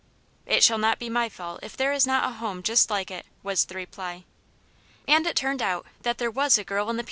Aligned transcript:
"It 0.47 0.63
shall 0.63 0.79
not 0.79 0.97
be 0.97 1.11
my 1.11 1.29
fault 1.29 1.59
if 1.61 1.77
there 1.77 1.91
is 1.93 2.07
not 2.07 2.23
a 2.27 2.33
home 2.37 2.63
just 2.63 2.89
like 2.89 3.11
it!" 3.11 3.23
was 3.43 3.65
the 3.65 3.75
reply. 3.75 4.23
And 5.07 5.27
it 5.27 5.35
turned 5.35 5.61
out 5.61 5.85
that 6.01 6.17
there 6.17 6.31
was 6.31 6.57
a 6.57 6.63
girl 6.63 6.85
in 6.85 6.85
the 6.85 6.89
26o 6.89 6.89
Aunt 6.89 6.97
Janets 6.97 6.97
Hero. 6.97 6.99